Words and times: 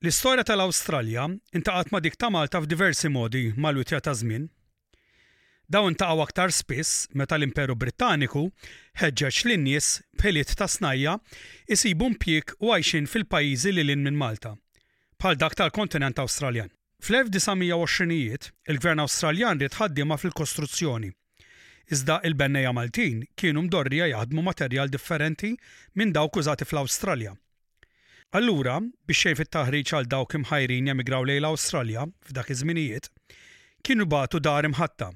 L-istorja 0.00 0.40
tal-Awstralja 0.48 1.26
intaqat 1.58 1.90
ma' 1.92 1.98
dik 2.00 2.14
ta' 2.22 2.30
Malta 2.32 2.62
f'diversi 2.64 3.10
modi 3.12 3.40
mal-witja 3.52 3.98
ta' 4.00 4.14
żmien. 4.16 4.46
Dawn 5.74 5.92
intaqgħu 5.92 6.22
aktar 6.24 6.54
spiss 6.56 6.92
meta 7.12 7.36
l-Imperu 7.36 7.76
Brittaniku 7.82 8.46
ħeġġeġ 9.02 9.40
lin-nies 9.50 9.88
b'ħiliet 10.22 10.54
ta' 10.56 10.70
snajja 10.72 11.18
isibu 11.76 12.08
mpjik 12.14 12.54
u 12.64 12.72
għajxin 12.72 13.10
fil-pajjiżi 13.12 13.74
li 13.76 13.84
l-in 13.84 14.06
minn 14.08 14.16
Malta, 14.16 14.54
bħal 15.20 15.36
dak 15.36 15.58
tal-kontinent 15.60 16.24
Awstraljan. 16.24 16.72
fl 17.04 17.28
1920 17.28 18.48
il-Gvern 18.72 19.04
Awstraljan 19.04 19.60
ried 19.60 19.76
ħaddiema 19.82 20.16
fil-kostruzzjoni. 20.22 21.12
Iżda 21.92 22.22
il-bennejja 22.24 22.72
Maltin 22.72 23.20
kienu 23.36 23.68
mdorrija 23.68 24.08
jaħdmu 24.16 24.48
materjal 24.48 24.88
differenti 24.96 25.52
minn 25.92 26.16
dawk 26.16 26.40
użati 26.40 26.64
fl-Awstralja 26.64 27.36
Allura, 28.38 28.76
biex 29.08 29.18
xejf 29.26 29.40
it 29.42 29.48
taħriġ 29.54 29.90
għal 29.90 30.06
dawk 30.10 30.34
imħajrin 30.38 30.86
jemigraw 30.90 31.24
lejn 31.26 31.46
Australia 31.48 32.04
awstralja 32.04 32.26
f'dak 32.30 32.50
iż-żminijiet, 32.54 33.06
kienu 33.88 34.06
batu 34.12 34.38
dar 34.46 34.66
imħatta 34.68 35.08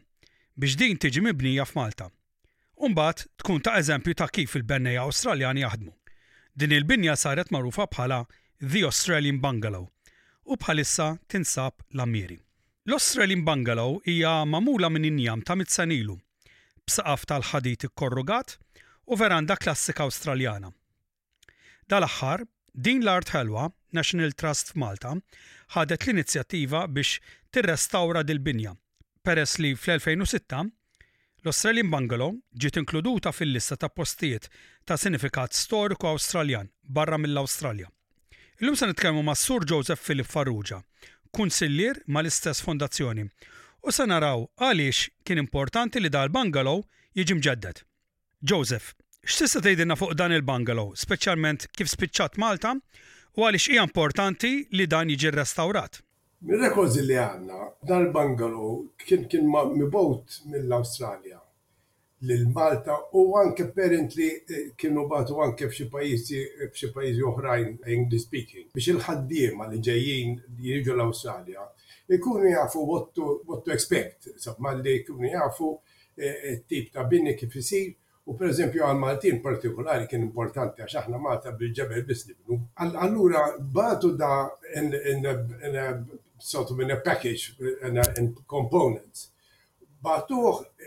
biex 0.59 0.74
din 0.80 0.98
tiġi 1.04 1.20
mibnija 1.23 1.62
f'Malta. 1.68 2.09
Umbat 2.82 3.23
tkun 3.38 3.62
ta' 3.62 3.77
eżempju 3.78 4.16
ta' 4.18 4.27
kif 4.34 4.56
il 4.59 4.64
bennej 4.73 4.98
Awstraljani 4.98 5.62
jaħdmu. 5.62 5.92
Din 6.59 6.74
il-binja 6.74 7.14
saret 7.16 7.54
magħrufa 7.54 7.87
bħala 7.95 8.18
The 8.59 8.82
Australian 8.88 9.38
Bungalow 9.45 9.84
u 10.51 10.59
bħalissa 10.65 11.06
tinsab 11.30 11.84
l-Amiri. 11.95 12.40
L-Australian 12.90 13.45
Bungalow 13.46 14.01
hija 14.10 14.34
mamula 14.45 14.90
minn 14.90 15.06
injam 15.12 15.46
ta' 15.46 15.54
mitzanilu, 15.54 16.16
b'saqaf 16.82 17.28
tal-ħadit 17.30 17.92
korrugat 17.95 18.59
u 19.06 19.15
veranda 19.23 19.54
klassika 19.56 20.02
Awstraljana. 20.02 20.73
Dal-aħħar 21.87 22.45
Din 22.77 23.05
l-art 23.06 23.28
ħelwa, 23.30 23.69
National 23.95 24.33
Trust 24.34 24.73
f'Malta, 24.74 25.12
ħadet 25.76 26.07
l-inizjattiva 26.09 26.88
biex 26.90 27.21
tirrestawra 27.54 28.24
dil-binja. 28.26 28.73
Peress 29.23 29.60
li 29.62 29.71
fl-2006 29.76 30.73
l-Australian 31.45 31.93
Bungalow 31.93 32.35
ġiet 32.59 32.80
inkluduta 32.82 33.30
fil-lista 33.30 33.79
ta' 33.79 33.93
postijiet 33.95 34.48
ta' 34.85 34.96
sinifikat 34.98 35.54
storiku 35.54 36.10
Awstraljan 36.16 36.73
barra 36.82 37.21
mill-Awstralja. 37.23 37.87
Illum 38.59 38.74
se 38.79 38.91
nitkellmu 38.91 39.23
ma' 39.23 39.38
Sur 39.38 39.63
Joseph 39.63 40.02
Philip 40.07 40.26
Farrugia, 40.26 40.80
kunsillier 41.35 42.02
mal-istess 42.09 42.63
fondazzjoni, 42.65 43.29
u 43.87 43.95
se 43.95 44.07
naraw 44.10 44.48
għaliex 44.59 45.07
kien 45.23 45.38
importanti 45.46 46.02
li 46.02 46.10
dal-bungalow 46.10 46.82
jiġi 47.15 47.38
mġeddet. 47.38 47.85
Joseph, 48.43 48.93
X'tista' 49.24 49.62
tgħidilna 49.64 49.94
fuq 49.96 50.10
dan 50.20 50.34
il-bungalow, 50.36 50.90
speċjalment 51.00 51.62
kif 51.72 51.88
spiċċat 51.88 52.34
Malta 52.42 52.74
u 52.76 53.46
għaliex 53.46 53.70
hija 53.72 53.84
importanti 53.86 54.50
li 54.76 54.84
dan 54.86 55.08
jiġi 55.08 55.30
restaurat? 55.32 55.96
Mir-rekords 56.44 56.98
li 57.06 57.16
għandna, 57.22 57.68
dan 57.88 58.04
il-bungalow 58.04 58.74
kien 59.00 59.24
kien 59.32 59.48
mibgħut 59.48 60.36
mill-Awstralja 60.52 61.40
lil 62.28 62.45
Malta 62.52 62.98
u 63.16 63.24
anke 63.40 63.64
apparently 63.70 64.28
eh, 64.44 64.70
kienu 64.76 65.06
batu 65.08 65.41
anke 65.41 65.70
f'xi 65.72 65.88
pajjiżi 65.94 66.42
f'xi 66.69 66.92
pajjiżi 66.94 67.25
oħrajn 67.30 67.72
English 67.97 68.28
speaking 68.28 68.69
biex 68.76 68.92
il-ħaddiema 68.92 69.70
li 69.72 69.80
ġejjin 69.88 70.36
jiġu 70.69 70.98
l-Awstralja 70.98 71.64
ikunu 72.19 72.52
jafu 72.52 72.84
what 72.92 73.12
to, 73.16 73.41
what 73.48 73.64
to 73.64 73.72
expect, 73.72 74.34
sabma 74.36 74.76
li 74.82 74.98
jkunu 75.00 75.32
jafu 75.32 75.78
t-tip 76.12 76.80
eh, 76.84 76.84
eh, 76.84 76.88
ta' 76.92 77.08
bini 77.14 77.32
kif 77.41 77.62
isir 77.64 77.94
U 78.25 78.34
per 78.41 78.47
eżempju 78.50 78.80
għal 78.82 79.00
Maltin 79.00 79.41
partikolari 79.44 80.06
kien 80.08 80.22
importanti 80.25 80.80
għax 80.80 80.94
aħna 81.03 81.19
Malta 81.25 81.50
bil-ġebel 81.58 82.04
biss 82.08 82.25
nibnu. 82.30 82.56
Allura 83.04 83.41
batu 83.60 84.14
da 84.16 84.30
in, 84.78 85.26
sort 86.41 86.72
of 86.72 86.80
in 86.80 86.94
a 86.94 86.97
package 86.97 87.52
in, 87.91 87.98
a, 88.00 88.06
in 88.16 88.30
components. 88.54 89.26
Batu 90.00 90.40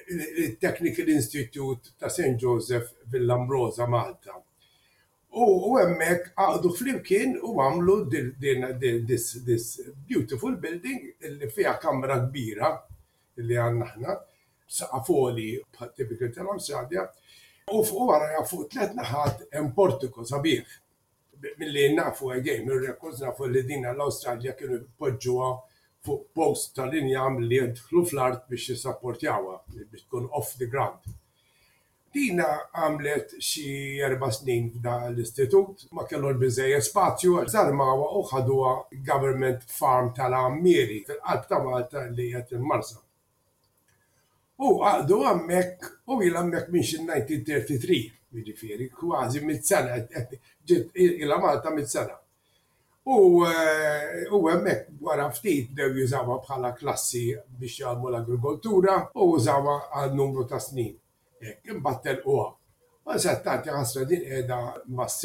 il-Technical 0.09 1.11
Institute 1.13 1.93
ta' 1.99 2.09
St. 2.09 2.33
Joseph 2.41 2.89
fil-Lambrosa 3.11 3.85
Malta. 3.89 4.33
U 5.37 5.75
hemmhekk 5.77 6.33
għadu 6.41 6.71
flimkien 6.73 7.35
u 7.45 7.53
għamlu 7.61 7.99
this 9.05 9.67
beautiful 10.09 10.57
building 10.57 11.11
li 11.35 11.51
fija 11.53 11.75
kamra 11.81 12.17
kbira 12.25 12.73
li 13.45 13.53
għanna 13.61 13.91
ħna 13.93 14.17
saqafoli 14.67 15.59
tipikal 15.95 16.31
tal-Awstradja, 16.35 17.05
u 17.71 17.81
fuq 17.85 18.07
wara 18.11 18.43
fuq 18.47 18.67
tlet 18.73 18.93
naħat 18.97 19.45
hemm 19.53 19.71
portiku 19.75 20.23
sabiħ. 20.29 20.75
Milli 21.61 21.91
nafu 21.93 22.31
għegħej, 22.33 22.61
mir-rekords 22.65 23.21
nafu 23.25 23.49
li 23.51 23.61
dina 23.67 23.91
l-Awstradja 23.93 24.55
kienu 24.57 24.79
poġġuha 24.99 25.49
fuq 26.07 26.23
post 26.35 26.71
tal-injam 26.79 27.37
li 27.43 27.59
jadħlu 27.61 28.01
fl-art 28.09 28.47
biex 28.49 28.73
jisapportjawa, 28.73 29.59
biex 29.77 30.05
tkun 30.07 30.27
off 30.31 30.55
the 30.59 30.65
ground. 30.73 31.11
Dina 32.17 32.47
għamlet 32.73 33.35
xi 33.43 33.67
erba 34.03 34.31
snin 34.33 34.71
f'da 34.73 34.95
l-istitut, 35.11 35.85
ma 35.93 36.07
kellhom 36.09 36.39
biżejjed 36.41 36.85
spazju, 36.87 37.35
żarmawa 37.53 38.07
u 38.17 38.23
ħaduha 38.31 38.73
government 39.11 39.67
farm 39.71 40.15
tal-Ammiri 40.17 41.03
fil-qalb 41.11 41.45
ta' 41.51 41.61
Malta 41.67 42.07
li 42.09 42.31
qed 42.33 42.55
il-Marsa. 42.57 42.97
U 44.57 44.79
għadu 44.81 45.17
għammek, 45.21 45.87
u 46.13 46.21
il 46.25 46.33
għammek 46.37 46.71
il 46.73 47.03
1933, 47.05 47.97
ġifiri, 48.47 48.87
kważi 48.93 49.43
mit-sena, 49.45 49.97
il 51.07 51.33
Malta 51.41 51.71
mit-sena. 51.75 52.15
U 53.07 53.17
eh, 53.47 54.25
għammek 54.27 54.97
wara 55.01 55.29
ftit 55.31 55.69
dew 55.77 55.93
jużawa 56.01 56.39
bħala 56.43 56.73
klassi 56.75 57.21
biex 57.59 57.77
jgħalmu 57.83 58.09
l-agrikoltura 58.09 58.97
u 59.15 59.29
użawa 59.37 59.77
għal 60.01 60.17
numru 60.17 60.43
ta' 60.49 60.59
snin. 60.59 60.95
Imbattel 61.71 62.23
u 62.25 62.41
għam. 62.41 62.55
Ma 63.07 63.17
settati 63.23 63.71
ħasra 63.71 64.03
din 64.09 64.25
edha 64.41 64.57
mas 64.91 65.21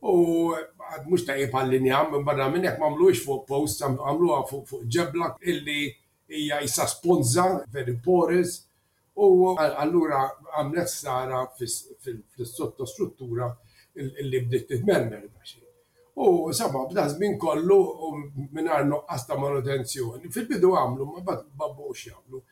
u 0.00 0.54
għad 0.54 1.10
mux 1.10 1.26
ta' 1.28 1.36
jibħallin 1.36 1.90
jgħam, 1.90 2.20
barra 2.24 2.46
minnek 2.48 2.78
ix 3.10 3.24
fuq 3.26 3.42
post, 3.50 3.82
għafu 3.84 4.62
fuq 4.70 4.86
ġebla 4.86 5.34
illi 5.50 5.82
hija 6.36 6.60
jissa 6.60 6.86
sponza, 6.86 7.60
very 7.72 7.96
porous, 8.04 8.62
u 9.20 9.48
allura 9.58 10.20
għamlet 10.60 10.88
sara 10.88 11.42
fil-sottostruttura 11.58 13.50
li 14.30 14.40
bdiet 14.46 14.68
t 14.70 14.78
xejn. 14.84 15.66
U 16.20 16.52
sabba, 16.54 16.84
bda 16.90 17.08
żmien 17.14 17.36
kollu 17.40 17.80
mingħajr 18.54 18.88
noqqas 18.90 19.26
ta' 19.26 19.38
manutenzjoni. 19.40 20.30
Fil-bidu 20.32 20.72
għamlu, 20.76 21.08
ma 21.26 21.36
babbu 21.56 21.92
x'jagħmlu. 21.96 22.42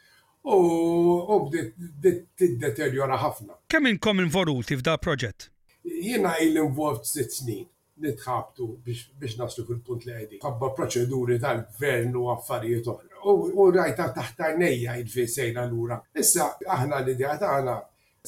U 0.48 1.38
bdiet 1.50 2.26
tiddeterjora 2.36 3.18
ħafna. 3.22 3.56
Kemm 3.70 3.90
inkom 3.94 4.20
involuti 4.24 4.76
f'da 4.76 4.96
proġett? 5.00 5.50
Jiena 5.88 6.36
il-involvt 6.42 7.06
sitt 7.08 7.32
snin 7.36 7.66
nitħabtu 7.98 8.66
biex 8.86 9.36
naslu 9.40 9.64
fil-punt 9.66 10.04
li 10.06 10.14
għedi. 10.14 10.40
Għabba 10.42 10.72
proċeduri 10.78 11.40
tal-gvern 11.42 12.16
u 12.18 12.28
affarijiet 12.34 12.86
oħra 12.92 13.06
u 13.34 13.68
rajta 13.74 14.06
taħt 14.14 14.42
nejja 14.58 14.96
id-fisejna 15.02 15.64
l-ura. 15.68 16.00
Issa, 16.14 16.46
aħna 16.66 17.00
l-idea 17.04 17.36
taħna 17.38 17.74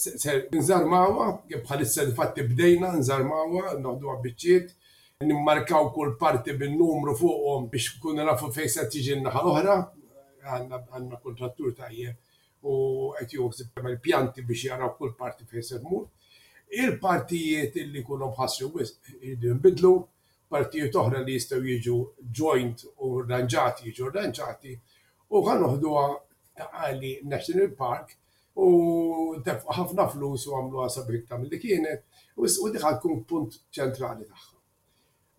ser 0.00 0.46
nżarmawa, 0.52 1.30
bħalissa 1.60 2.04
li 2.06 2.14
fatti 2.16 2.44
bdejna 2.48 2.92
nżarmawa, 2.98 3.76
noħdu 3.82 4.10
għabbiċiet, 4.14 4.74
nimmarkaw 5.26 5.90
kull 5.94 6.14
parti 6.18 6.54
bin-numru 6.56 7.14
fuqhom 7.16 7.66
biex 7.72 7.98
kun 8.00 8.20
nafu 8.24 8.48
fejsa 8.54 8.86
tiġi 8.88 9.18
naħa 9.20 9.42
oħra, 9.52 9.76
għanna 10.60 11.20
kontrattur 11.24 11.74
tajjeb 11.76 12.66
u 12.68 13.12
qed 13.18 13.36
joħsib 13.38 13.84
il-pjanti 13.90 14.44
biex 14.46 14.70
jaraw 14.70 14.94
kull 14.98 15.14
parti 15.18 15.44
fejsa 15.48 15.82
mur. 15.84 16.08
Il-partijiet 16.70 17.76
illi 17.82 18.00
kunu 18.06 18.28
bħassru 18.36 18.70
wisq 18.70 19.14
jinbidlu, 19.42 19.96
partijiet 20.50 20.96
oħra 21.00 21.20
li 21.24 21.36
jistgħu 21.38 21.62
jiġu 21.72 21.96
joint 22.38 22.86
u 23.06 23.10
rranġati 23.22 23.86
jiġu 23.88 24.08
rranġati 24.16 24.74
u 25.30 25.42
għan 25.46 25.66
uħduha 25.68 26.06
għali 26.64 27.12
National 27.32 27.70
Park 27.78 28.16
u 28.64 29.36
ħafna 29.80 30.08
flus 30.16 30.48
u 30.50 30.56
għamlu 30.58 30.82
għasa 30.88 31.06
ta' 31.30 31.38
mill-li 31.44 31.60
kienet 31.62 32.24
u 32.40 32.72
diħad 32.74 32.98
kun 33.04 33.22
punt 33.28 33.60
ċentrali 33.78 34.26
tagħha. 34.26 34.56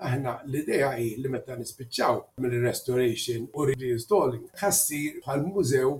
Aħna 0.07 0.31
l-idea 0.47 0.93
hi 0.97 1.11
li 1.21 1.29
meta 1.29 1.57
nispiċċaw 1.57 2.39
mill-restoration 2.41 3.45
u 3.51 3.67
reinstalling 3.69 4.47
ħassir 4.63 5.19
bħal 5.27 5.45
mużew 5.51 5.91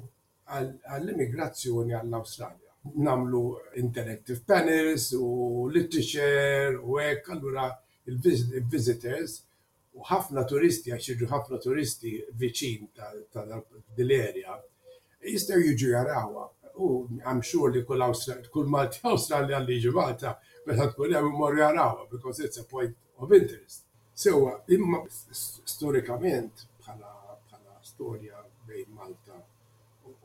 għall-immigrazzjoni 0.56 1.98
għall-Awstralja. 2.00 2.70
Namlu 3.06 3.44
interactive 3.78 4.42
panels 4.48 5.12
u 5.20 5.68
literature 5.70 6.80
u 6.80 6.98
hekk 7.04 7.34
allura 7.36 7.68
il-visitors 8.12 9.42
u 10.00 10.04
ħafna 10.08 10.44
turisti, 10.48 10.92
għax 10.96 11.22
ħafna 11.32 11.58
turisti 11.64 12.12
viċin 12.42 12.86
tal-area, 13.34 14.58
jistaw 15.36 15.62
juġu 15.68 15.90
jarawa. 15.96 16.46
U 16.80 16.88
I'm 17.28 17.42
sure 17.44 17.72
li 17.74 17.84
kull 17.84 18.02
kull 18.52 18.68
Malti 18.72 19.02
Australia 19.12 19.60
li 19.60 19.76
ġivata, 19.84 20.32
meta 20.66 20.88
tkun 20.92 21.14
hemm 21.14 21.34
imorru 21.34 21.60
jarawa, 21.60 22.08
because 22.12 22.40
it's 22.40 22.58
a 22.58 22.64
point 22.64 22.96
of 23.18 23.32
interest. 23.34 23.84
Sewa, 24.14 24.58
imma 24.70 25.04
storikament 25.34 26.66
bħala 26.82 27.80
storja 27.84 28.40
bejn 28.68 28.94
Malta 28.96 29.42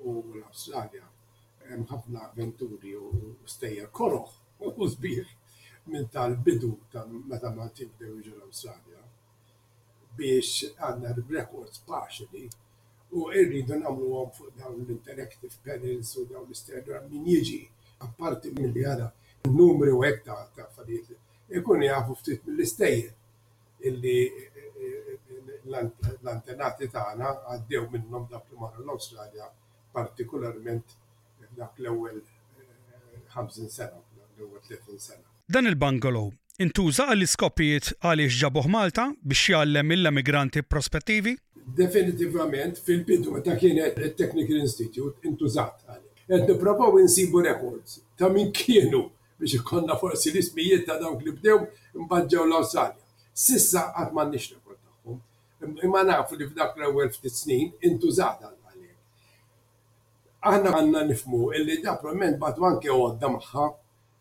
u 0.06 0.14
l-Australia, 0.20 1.06
hemm 1.70 1.88
ħafna 1.90 2.30
venturi 2.38 2.94
u 2.94 3.34
stejja 3.50 3.90
koroħ 3.90 4.70
u 4.70 4.88
sbieħ 4.94 5.34
minn 5.86 6.06
tal-bidu 6.08 6.78
ta' 6.92 7.04
meta 7.06 7.50
ma 7.54 7.68
tibdew 7.74 8.16
jiġu 8.24 8.32
l-Awstralja 8.40 9.02
biex 10.18 10.48
għandna 10.86 11.12
records 11.18 11.82
partially 11.90 12.46
u 13.16 13.28
irridu 13.42 13.78
namlu 13.82 14.08
għom 14.20 14.32
fuq 14.38 14.50
dawn 14.58 14.80
l-interactive 14.82 15.52
panels 15.68 16.10
u 16.16 16.24
dawn 16.32 16.48
l-isterdram 16.50 17.06
min 17.12 17.26
jiġi 17.30 17.60
apparti 18.08 18.50
minn 18.58 18.72
li 18.74 18.82
għada 18.86 19.12
numri 19.58 19.92
u 19.94 20.02
għekta 20.08 20.36
ta' 20.56 20.64
affarijiet. 20.64 21.22
Ikun 21.60 21.86
jafu 21.86 22.16
ftit 22.18 22.42
mill-istejjer 22.48 23.14
illi 23.86 24.18
l-antenati 25.70 26.90
tagħna 26.96 27.30
għaddew 27.52 27.86
minnhom 27.94 28.26
dak 28.32 28.50
li 28.50 28.58
marru 28.62 28.82
l-Awstralja 28.88 29.52
partikolarment 29.94 30.98
dak 31.62 31.78
l-ewwel 31.80 32.18
50 33.38 33.66
eh, 33.66 33.70
sena, 33.70 34.02
l 34.38 34.40
ewel 34.42 34.60
30 34.68 34.98
sena. 35.08 35.35
Dan 35.46 35.62
il-bungalow 35.70 36.32
intuża 36.64 37.04
għall-iskopijiet 37.12 37.90
għaliex 38.02 38.36
ġabuh 38.40 38.64
Malta 38.72 39.04
biex 39.32 39.52
jgħallem 39.52 39.86
mill-emigranti 39.92 40.62
prospettivi? 40.66 41.34
Definitivament 41.82 42.80
fil-bidu 42.86 43.36
ta' 43.46 43.54
kienet 43.60 44.00
il-Technical 44.02 44.58
Institute 44.64 45.22
intużat 45.30 45.84
għalli. 45.84 46.24
Ed 46.34 46.48
niprofaw 46.50 46.96
insibu 46.98 47.44
records 47.44 48.00
ta' 48.18 48.32
min 48.34 48.50
kienu 48.50 49.04
biex 49.38 49.54
ikonna 49.60 49.94
forsi 50.00 50.32
l-ismijiet 50.34 50.82
ta' 50.88 50.96
dawk 51.04 51.22
li 51.28 51.34
bdew 51.36 51.60
mbagġaw 52.08 52.46
l-Awstralja. 52.48 53.06
Sissa 53.46 53.84
għat 53.94 54.16
ma' 54.18 54.24
nix 54.32 54.48
rekord 54.56 54.80
tagħhom. 54.82 55.20
Imma 55.86 56.02
nafu 56.10 56.40
li 56.42 56.48
f'dak 56.50 56.74
l-ewwel 56.82 57.12
ftit 57.14 57.36
snin 57.38 57.70
intużat 57.86 58.42
għal 58.42 58.54
Aħna 60.46 60.72
għanna 60.78 61.00
nifmu 61.06 61.52
illi 61.58 61.78
da' 61.84 61.96
probabilment 62.00 62.38
bat 62.42 62.58
wanke 62.62 62.90
għodda 62.92 63.28
maħħa 63.36 63.64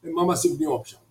imma 0.10 0.24
ma 0.26 0.36
sibni 0.42 0.66
option 0.70 1.02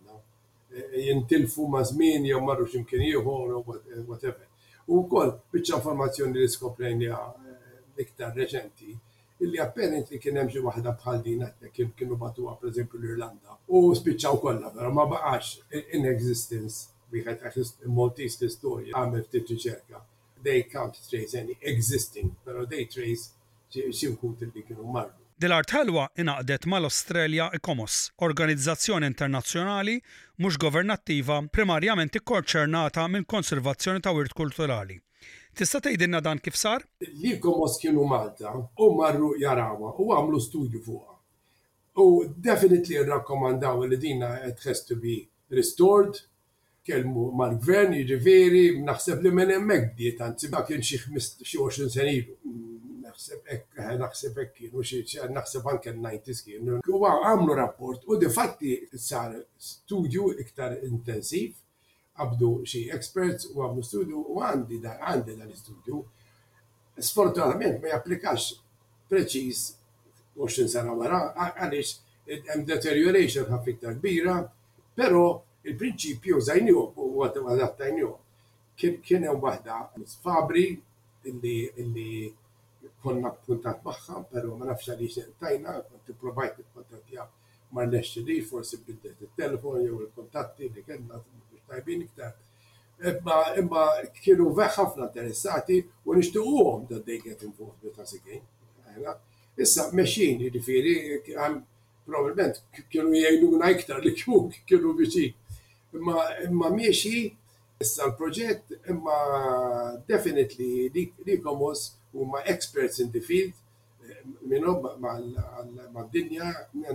jintilfu 1.06 1.68
ma' 1.68 1.82
jew 2.24 2.40
marru 2.46 2.66
x'imkien 2.66 3.02
ieħor 3.10 3.54
u 3.54 3.62
eh, 3.74 4.00
whatever. 4.08 4.46
U 4.88 5.00
wkoll 5.04 5.32
biċċa 5.54 5.78
informazzjoni 5.78 6.38
li 6.38 6.48
skoprejnija 6.50 7.18
eh, 7.18 7.82
iktar 8.04 8.34
reċenti 8.36 8.96
illi 9.44 9.58
apparently 9.60 10.18
kien 10.22 10.36
hemm 10.40 10.50
xi 10.50 10.62
waħda 10.64 10.92
bħal 11.00 11.22
din 11.24 11.44
kien 11.72 11.92
kienu 11.98 12.16
batuha 12.18 12.56
pereżempju 12.60 13.00
l-Irlanda 13.00 13.56
u 13.74 13.80
spiċċaw 13.98 14.38
kollha, 14.42 14.70
però 14.74 14.90
ma 14.94 15.06
baqax 15.10 15.94
in 15.96 16.06
existence 16.10 16.90
wieħed 17.12 17.42
għax 17.48 17.86
Maltis 17.94 18.38
l-istorja 18.40 18.94
għamel 19.00 19.24
ftit 19.28 19.54
riċerka. 19.54 20.02
They 20.44 20.64
can't 20.68 20.96
trace 21.08 21.34
any 21.40 21.56
existing, 21.62 22.34
però 22.44 22.66
they 22.68 22.86
trace 22.90 23.32
xi 23.70 24.12
wħud 24.14 24.48
li 24.52 24.62
kienu 24.64 24.84
marru. 24.96 25.23
Dil-art 25.34 25.72
ħalwa 25.74 26.02
inaqdet 26.22 26.66
mal-Australia 26.70 27.48
Ecomos, 27.56 27.94
organizzazzjoni 28.22 29.08
internazzjonali 29.10 29.96
mhux 30.38 30.58
governattiva 30.62 31.40
primarjament 31.50 32.14
ikkorċernata 32.20 33.08
minn 33.10 33.26
konservazzjoni 33.26 34.02
ta' 34.04 34.12
wirt 34.14 34.36
kulturali. 34.38 35.00
Tista' 35.58 35.80
tgħidilna 35.82 36.20
dan 36.22 36.38
kif 36.44 36.54
sar? 36.60 36.84
Li 37.02 37.32
Ecomos 37.34 37.80
kienu 37.82 38.06
Malta 38.06 38.54
u 38.86 38.90
marru 39.00 39.32
jarawa 39.42 39.90
u 39.98 40.06
għamlu 40.14 40.40
studju 40.46 40.84
fuqha. 40.86 41.18
U 41.98 42.06
definitely 42.48 43.02
rrakkomandaw 43.02 43.82
li 43.90 43.98
dinna 44.04 44.30
it 44.52 44.62
has 44.70 44.86
to 44.86 44.94
be 44.94 45.16
restored, 45.50 46.14
kelmu 46.86 47.32
mal-gvern, 47.40 47.98
jiġifieri, 47.98 48.64
naħseb 48.86 49.26
li 49.26 49.34
minn 49.40 49.50
hemmhekk 49.56 49.94
diet, 49.98 50.22
anzi 50.30 50.54
dak 50.54 50.70
xi 50.78 50.94
20 50.94 51.90
sen 51.90 52.14
naħseb 53.04 53.52
ekk, 53.54 53.78
eh, 53.78 53.92
naħseb 54.02 54.40
ekk 54.42 54.56
kienu 54.58 54.84
xi 54.86 55.02
naħseb 55.36 55.68
anke 55.72 55.92
n-90s 55.96 56.44
kienu. 56.46 56.78
U 56.88 57.02
għamlu 57.10 57.56
rapport 57.58 58.08
u 58.08 58.18
fatti 58.36 58.72
sar 59.06 59.36
studju 59.70 60.30
iktar 60.44 60.78
intensiv, 60.88 61.60
għabdu 62.16 62.50
xie 62.70 62.92
experts 62.96 63.48
u 63.52 63.64
għamlu 63.64 63.86
studju 63.90 64.24
u 64.34 64.40
għandi 64.48 64.80
da 64.86 64.96
għandi 65.12 65.38
dan 65.42 65.54
studju. 65.62 66.02
Sfortunatamente 66.96 67.82
ma 67.84 67.92
japplikax 67.94 68.50
preċis, 69.10 69.64
preċiż 69.74 70.34
20 70.38 70.72
sara 70.76 70.94
għara, 70.96 71.22
għalix, 71.60 71.94
għem 72.34 72.66
deterioration 72.68 73.50
ħafna 73.52 73.98
kbira, 73.98 74.38
pero 74.96 75.24
il-prinċipju 75.68 76.40
zajnju, 76.48 76.84
u 76.94 77.24
għadattajniehom. 77.28 78.20
Kien 78.78 79.22
hemm 79.22 79.44
waħda 79.44 79.82
fabri 80.24 80.66
اللي 81.24 81.70
اللي 81.78 82.34
konna 83.04 83.32
puntat 83.46 83.82
maħħa, 83.84 84.18
pero 84.32 84.54
ma 84.58 84.70
nafx 84.70 84.92
għaliex 84.94 85.18
sentajna, 85.20 85.74
kont 85.90 86.12
ipprovajt 86.14 86.60
nikkontattja 86.62 87.26
marnex 87.76 88.22
li 88.24 88.38
forsi 88.48 88.78
bidet 88.86 89.20
il-telefon 89.26 89.82
jew 89.84 89.98
il-kontatti 90.06 90.70
li 90.72 90.84
kena, 90.86 91.20
biex 91.52 91.64
tajbin 91.68 92.04
iktar. 92.06 92.32
Imma 93.10 93.40
imma 93.60 93.84
kienu 94.20 94.46
veħ 94.56 94.80
interessati 95.08 95.78
u 96.04 96.14
nishtu 96.14 96.40
nixtiequhom 96.42 96.84
that 96.90 97.04
dej 97.08 97.20
get 97.24 97.42
involved 97.48 97.82
with 97.88 97.98
us 97.98 98.14
again. 98.18 98.40
Issa 99.58 99.88
mexin 99.92 100.38
jiġifieri 100.46 101.20
probabilment, 102.06 102.62
kienu 102.90 103.16
jajnuna 103.18 103.72
iktar 103.74 104.00
li 104.04 104.14
kienu 104.14 104.94
biex 104.94 105.34
Imma 105.94 106.22
imma 106.44 106.70
miexi 106.74 107.32
Issa 107.84 108.06
l-proġett 108.08 108.88
imma 108.92 109.18
definitely 110.08 110.88
li 110.96 111.36
komos 111.44 111.82
ma 112.32 112.40
experts 112.54 113.00
in 113.04 113.10
the 113.16 113.22
field 113.28 113.58
minhom 114.52 114.86
mad-dinja 115.96 116.48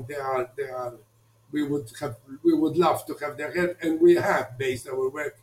they 0.10 0.20
are 0.34 0.44
they 0.60 0.70
are 0.82 0.94
we 1.54 1.62
would 1.70 1.92
have 2.02 2.16
we 2.48 2.54
would 2.62 2.78
love 2.86 3.00
to 3.10 3.14
have 3.22 3.34
their 3.42 3.52
help 3.58 3.86
and 3.88 4.02
we 4.08 4.16
have 4.30 4.46
based 4.64 4.88
our 4.94 5.08
work 5.20 5.36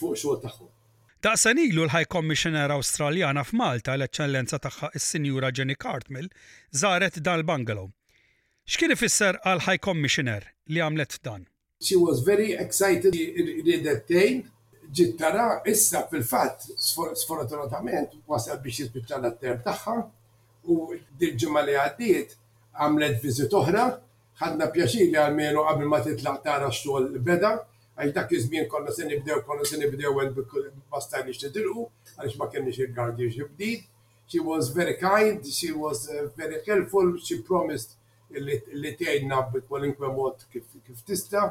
fuq 0.00 0.14
xogħol 0.20 0.40
taħu. 0.44 0.68
Daqsan 1.26 1.58
ilu 1.60 1.82
l-High 1.86 2.06
Commissioner 2.16 2.72
Australiana 2.76 3.42
f'Malta 3.46 3.94
l-eċċellenza 3.98 4.60
taħħa 4.66 4.92
il 4.96 5.04
sinjura 5.06 5.50
Jenny 5.56 5.76
Cartmill 5.76 6.28
zaret 6.82 7.18
dan 7.26 7.42
l-Bangalow. 7.42 7.90
X'kien 8.70 8.94
ifisser 8.96 9.36
għal 9.44 9.64
High 9.66 9.82
Commissioner 9.88 10.48
li 10.72 10.80
għamlet 10.84 11.20
dan? 11.28 11.44
She 11.80 11.96
was 11.96 12.20
very 12.24 12.52
excited 12.62 13.14
in 13.16 13.84
that 13.84 14.08
day 14.08 14.42
ġit 14.98 15.16
tara 15.18 15.60
issa 15.70 16.00
fil-fatt 16.10 16.66
sfortunatament 17.22 18.10
wasal 18.30 18.58
biex 18.62 18.80
jispiċċa 18.82 19.20
l-term 19.20 19.60
tagħha 19.66 19.94
u 20.66 20.78
dil-ġimgħa 21.20 21.62
li 21.66 21.76
għaddiet 21.82 22.34
għamlet 22.80 23.20
viżit 23.22 23.54
oħra, 23.60 23.84
ħadna 24.42 24.66
pjaċir 24.74 25.12
li 25.12 25.20
għalmelu 25.22 25.64
qabel 25.68 25.92
ma 25.92 26.00
titlaq 26.06 26.42
tara 26.46 26.72
x-xogħol 26.72 27.22
beda, 27.28 27.52
għal 28.02 28.14
dak 28.16 28.34
iż-żmien 28.38 28.66
konna 28.72 28.94
se 28.96 29.06
nibdew 29.06 29.44
konna 29.46 29.64
se 29.68 29.78
nibdew 29.78 30.12
basta 30.96 31.22
li 31.22 31.36
xtidilqu 31.38 31.86
għaliex 32.16 32.38
ma 32.42 32.50
kienx 32.52 32.82
il-gardju 32.84 33.30
ġibdid. 33.38 33.86
She 34.30 34.38
was 34.38 34.68
very 34.70 34.94
kind, 34.96 35.46
she 35.46 35.72
was 35.72 36.08
uh, 36.10 36.30
very 36.36 36.60
helpful, 36.66 37.14
she 37.18 37.42
promised 37.46 37.94
li 38.30 38.96
tgħidna 38.98 39.38
b'kwalinkwe 39.54 40.10
mod 40.18 40.46
kif 40.50 41.04
tista' 41.06 41.48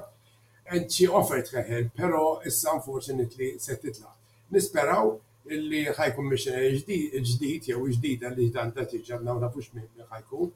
and 0.70 0.92
she 0.92 1.08
offered 1.08 1.48
her 1.50 1.64
help, 1.64 1.88
pero 1.96 2.42
issa 2.46 2.72
unfortunately 2.74 3.58
se 3.60 3.76
titla. 3.82 4.12
Nisperaw 4.54 5.16
illi 5.50 5.84
ħajkun 5.98 6.28
missioner 6.30 6.70
ġdid 6.76 7.72
jew 7.72 7.80
ġdida 7.92 8.32
li 8.38 8.50
dan 8.54 8.72
ta' 8.74 8.86
tiġa 8.92 9.20
naw 9.26 9.40
nafux 9.42 9.72
minn 9.74 9.88
li 9.98 10.06
ħajkun 10.12 10.52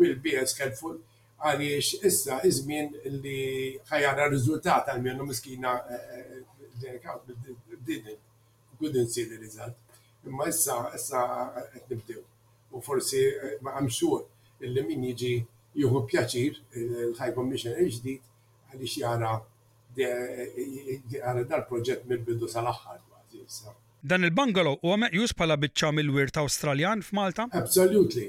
will 0.00 0.16
be 0.26 0.34
as 0.40 0.56
helpful 0.60 0.98
għaliex 1.44 2.02
issa 2.08 2.38
iżmien 2.48 2.92
li 3.16 3.78
ħajara 3.90 4.28
riżultat 4.32 4.90
għal 4.92 5.02
minnu 5.06 5.26
miskina 5.30 5.76
didn't 6.80 8.18
couldn't 8.80 9.08
see 9.08 9.24
the 9.24 9.38
result. 9.38 9.74
Imma 10.26 10.48
issa 10.50 10.76
issa 10.98 11.24
qed 11.78 11.90
nibdew. 11.94 12.20
U 12.72 12.80
forsi 12.82 13.24
ma' 13.62 13.72
eh, 13.72 13.78
I'm 13.80 13.88
sure 13.88 14.24
illi 14.60 14.84
min 14.88 15.08
jiġi 15.08 15.34
jieħu 15.78 16.04
pjaċir 16.10 16.60
il-High 16.76 17.32
eh, 17.32 17.36
Commissioner 17.36 17.88
ġdid 17.96 18.32
għaliex 18.72 19.00
jara 19.00 19.38
għara 20.02 21.44
dal-proġett 21.44 22.06
mill-bidu 22.08 22.48
sal-axħar 22.54 23.00
Dan 24.04 24.24
il-bungalow 24.28 24.78
u 24.84 24.92
għamek 24.94 25.14
jus 25.16 25.32
pala 25.34 25.56
bitċa 25.56 25.90
mill-wirt 25.96 26.36
Australjan 26.40 27.02
f'Malta? 27.02 27.46
Absolutely, 27.56 28.26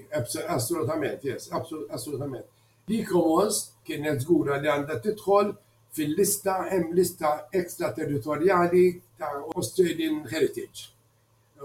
assolutament, 0.56 1.24
yes, 1.28 1.50
assolutament. 1.90 2.46
Li 2.88 3.02
Commons 3.06 3.58
kienet 3.86 4.22
zgura 4.24 4.56
li 4.64 4.70
għanda 4.72 4.98
titħol 5.04 5.52
fil-lista 5.96 6.58
hemm 6.70 6.94
lista 6.96 7.34
ekstraterritorjali 7.60 8.86
ta' 9.20 9.34
Australian 9.56 10.24
Heritage. 10.32 10.90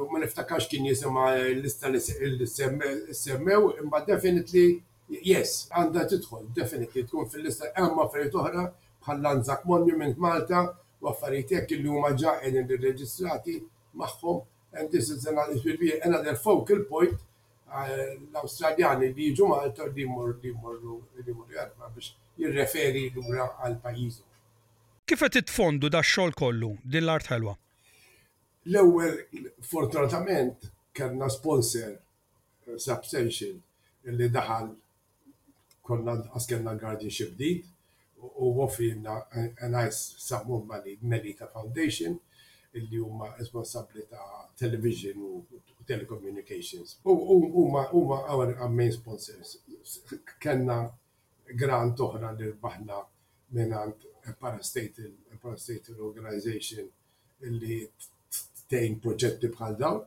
U 0.00 0.06
ma 0.10 0.20
niftakarx 0.22 0.68
kien 0.70 0.86
jisima 0.86 1.32
l-lista 1.38 1.90
li 1.90 2.02
semmew, 2.02 3.70
imma 3.82 4.02
definitely, 4.10 4.80
yes, 5.22 5.66
għanda 5.70 6.04
titħol, 6.14 6.48
definitely 6.58 7.06
tkun 7.06 7.30
fil-lista, 7.30 7.70
emma 7.78 8.08
fejt 8.14 8.38
oħra 8.42 8.68
bħal 9.04 9.20
Lanzak 9.24 9.66
Monument 9.68 10.18
Malta 10.24 10.60
u 11.00 11.08
affarijiet 11.10 11.54
hekk 11.60 11.78
li 11.84 11.88
huma 11.92 12.10
ġa 12.22 12.34
il 12.48 12.58
irreġistrati 12.74 13.54
magħhom 14.02 14.76
and 14.78 14.92
this 14.94 15.08
is 15.14 15.26
another 15.30 15.76
be 15.82 15.92
another 16.08 16.34
focal 16.42 16.82
point 16.90 17.14
eh, 17.16 18.16
l 18.18 18.36
australjani 18.42 19.08
li 19.16 19.30
jiġu 19.32 19.48
Malta 19.54 19.88
li 19.88 20.04
jmorru 20.06 20.36
li 20.44 20.52
jmorru 20.54 20.98
li 21.16 21.26
jmorru 21.30 21.56
jarba 21.56 21.88
biex 21.94 22.12
jirreferi 22.40 23.06
lura 23.16 23.48
għal 23.60 23.78
pajjiżu. 23.86 24.22
Kif 25.10 25.24
qed 25.24 25.36
titfondu 25.40 25.90
da 25.92 26.04
xogħol 26.06 26.36
kollu 26.38 26.72
din 26.84 27.04
l-art 27.06 27.32
ħelwa? 27.32 27.56
L-ewwel 28.70 29.16
fortunatament 29.64 30.68
kellna 30.94 31.28
sponsor 31.32 31.90
eh, 31.90 32.76
substantial 32.76 33.56
li 34.20 34.28
daħal 34.36 34.68
konna 35.88 36.14
għaskenna 36.36 36.76
guardianship 36.78 37.34
deed 37.40 37.64
u 38.26 38.50
għofi 38.56 38.88
a 39.06 39.68
nice 39.70 40.18
sum 40.28 40.50
of 40.56 40.86
Melita 41.12 41.46
Foundation 41.52 42.18
il-li 42.72 42.98
huma 43.02 43.32
responsabli 43.36 44.04
ta' 44.08 44.46
television 44.56 45.22
u 45.24 45.60
telecommunications. 45.86 46.98
U 47.04 47.14
Huma 47.54 47.86
our 47.92 48.68
main 48.68 48.92
sponsors. 48.92 49.58
Kenna 50.38 50.78
grant 51.56 51.98
uħra 51.98 52.30
li 52.36 52.50
rbaħna 52.52 53.00
minnant 53.56 54.06
parastatal 54.38 55.98
organization 56.04 56.86
li 57.40 57.82
t 57.82 58.64
tejn 58.70 59.00
proġetti 59.02 59.50
bħal 59.56 59.76
daw. 59.80 59.98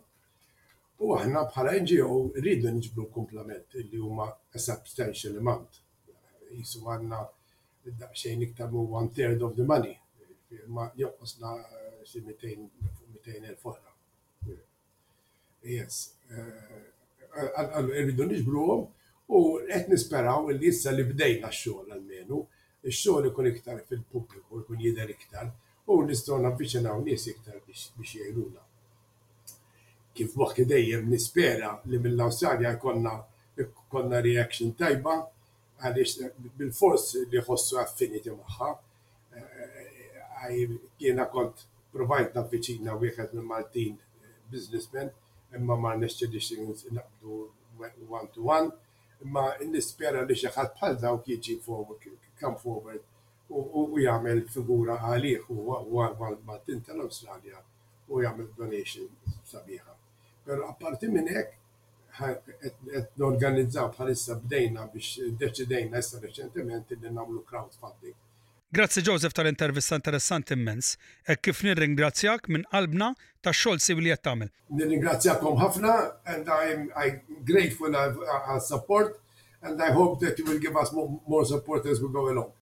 U 1.03 1.15
għahna 1.17 1.43
bħala 1.51 1.75
NGO 1.81 2.21
rridu 2.37 2.71
nġbru 2.77 3.09
komplement 3.11 3.75
il-li 3.75 3.99
huma 3.99 4.29
a 4.29 4.59
substantial 4.59 5.35
amount. 5.41 5.81
Jisu 6.53 6.85
għanna 6.87 7.19
daqsxejn 7.91 8.41
iktar 8.41 8.69
one 8.73 9.09
third 9.09 9.41
of 9.41 9.55
the 9.55 9.63
money. 9.63 9.97
Ma 10.67 10.91
joqqosna 10.97 11.55
eh, 11.57 12.05
xi 12.05 12.21
200 12.21 13.57
oħra. 13.65 13.91
Yes. 15.63 16.13
Eh, 16.29 16.79
irridu 17.97 18.27
niġbruhom 18.29 18.83
u 19.33 19.39
qed 19.67 19.89
nisperaw 19.95 20.51
li 20.53 20.69
issa 20.69 20.91
li 20.93 21.05
bdejna 21.07 21.49
x-xogħol 21.49 21.95
għalmenu, 21.95 22.39
ix-xogħol 22.83 23.27
ikun 23.31 23.49
iktar 23.53 23.79
fil-pubbliku 23.89 24.59
jkun 24.63 24.83
jidher 24.83 25.13
iktar 25.15 25.47
u 25.89 26.01
nistgħu 26.07 26.37
navviċinaw 26.45 27.01
nies 27.07 27.25
iktar 27.31 27.57
biex 27.65 27.89
jgħinuna. 28.03 28.59
Kif 30.13 30.35
waħk 30.37 30.67
dejjem 30.73 31.07
nispera 31.15 31.73
li 31.89 31.99
mill-Awstralja 32.05 32.75
konna 32.79 33.17
konna 33.93 34.19
reaction 34.25 34.73
tajba 34.77 35.17
għalix 35.81 36.21
bil-fors 36.59 37.05
li 37.31 37.41
ħossu 37.47 37.79
affiniti 37.81 38.33
magħha. 38.33 38.69
Eh, 39.37 39.61
eh, 39.63 40.09
eh, 40.45 40.75
Jena 41.01 41.25
kont 41.33 41.65
provajt 41.93 42.37
u 42.37 42.45
wieħed 42.51 43.33
minn 43.39 43.47
Maltin 43.49 43.97
businessman, 44.51 45.09
imma 45.57 45.77
ma 45.77 45.93
li 45.95 46.03
nixtieqx 46.03 46.91
naqbdu 46.97 47.39
one 48.13 48.29
to 48.35 48.45
one, 48.49 48.69
imma 49.25 49.47
nispera 49.73 50.23
li 50.27 50.37
xaħat 50.43 50.77
ħadd 50.77 50.99
bħal 50.99 51.01
dawk 51.05 51.27
jiġi 51.31 51.57
forward, 51.65 52.07
come 52.39 52.57
forward 52.59 53.09
u 53.49 53.87
jgħamil 54.01 54.45
figura 54.49 54.97
għalih 55.09 55.49
u 55.49 55.67
għal 55.77 56.37
Maltin 56.45 56.81
tal 56.85 57.01
australia 57.07 57.59
u 58.09 58.21
jgħamil 58.21 58.53
donation 58.57 59.09
sabiħa. 59.53 59.97
Pero 60.43 60.67
apparti 60.69 61.07
minn 61.07 61.27
hekk 61.29 61.61
qed 62.13 63.23
organizzaw 63.29 63.89
bħalissa 63.93 64.35
bdejna 64.43 64.85
biex 64.93 65.31
deċidejna 65.41 65.97
jessa 66.01 66.19
reċentement 66.25 66.93
li 67.01 67.09
namlu 67.15 67.41
crowdfunding. 67.49 68.15
Grazzi 68.73 69.03
Joseph 69.05 69.35
tal-intervista 69.37 69.97
interessant 69.99 70.49
immens, 70.55 70.95
e 71.29 71.33
kif 71.37 71.59
nirringrazzjak 71.65 72.47
minn 72.53 72.63
qalbna 72.71 73.11
ta' 73.45 73.53
xol 73.53 73.79
si 73.79 73.95
li 73.95 74.09
jattamil. 74.11 74.49
tagħmel. 74.49 74.77
Nirringrazzjakom 74.79 75.59
ħafna 75.61 75.97
and 76.25 76.49
I'm, 76.49 76.89
I'm 76.95 77.21
grateful 77.51 77.93
for 77.93 78.29
uh, 78.37 78.53
uh, 78.55 78.59
support 78.59 79.19
and 79.61 79.81
I 79.81 79.91
hope 79.93 80.19
that 80.25 80.39
you 80.39 80.45
will 80.45 80.59
give 80.59 80.77
us 80.77 80.91
more, 80.91 81.19
more 81.27 81.45
support 81.45 81.85
as 81.85 82.01
we 82.01 82.09
go 82.09 82.29
along. 82.29 82.62